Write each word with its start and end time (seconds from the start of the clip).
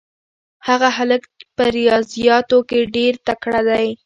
هغه 0.67 0.87
هلک 0.97 1.23
په 1.55 1.63
ریاضیاتو 1.77 2.57
کې 2.69 2.79
ډېر 2.95 3.13
تکړه 3.27 3.61
دی. 3.69 3.87